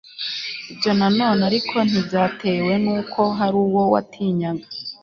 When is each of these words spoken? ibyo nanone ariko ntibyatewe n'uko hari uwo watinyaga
ibyo 0.71 0.91
nanone 0.99 1.41
ariko 1.49 1.75
ntibyatewe 1.87 2.73
n'uko 2.83 3.19
hari 3.37 3.57
uwo 3.65 3.83
watinyaga 3.93 4.65